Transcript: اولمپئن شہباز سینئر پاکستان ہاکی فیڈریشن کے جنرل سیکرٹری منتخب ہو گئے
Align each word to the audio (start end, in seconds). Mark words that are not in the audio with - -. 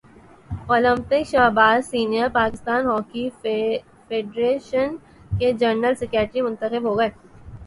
اولمپئن 0.69 1.23
شہباز 1.31 1.89
سینئر 1.89 2.27
پاکستان 2.33 2.85
ہاکی 2.85 3.27
فیڈریشن 4.07 4.95
کے 5.39 5.51
جنرل 5.59 5.95
سیکرٹری 6.01 6.41
منتخب 6.41 6.83
ہو 6.85 6.97
گئے 6.99 7.09